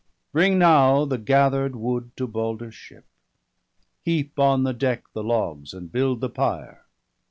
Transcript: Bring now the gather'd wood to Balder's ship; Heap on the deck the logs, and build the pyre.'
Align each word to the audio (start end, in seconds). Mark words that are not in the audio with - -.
Bring 0.31 0.57
now 0.57 1.05
the 1.05 1.19
gather'd 1.19 1.75
wood 1.75 2.17
to 2.17 2.25
Balder's 2.25 2.73
ship; 2.73 3.05
Heap 4.01 4.39
on 4.39 4.63
the 4.63 4.73
deck 4.73 5.03
the 5.13 5.21
logs, 5.23 5.75
and 5.75 5.91
build 5.91 6.21
the 6.21 6.29
pyre.' 6.31 6.87